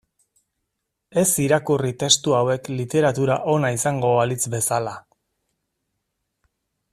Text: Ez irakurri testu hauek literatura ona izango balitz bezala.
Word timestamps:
Ez 1.23 1.25
irakurri 1.43 1.91
testu 2.03 2.33
hauek 2.37 2.69
literatura 2.79 3.35
ona 3.53 3.71
izango 3.77 4.11
balitz 4.21 4.43
bezala. 4.55 4.95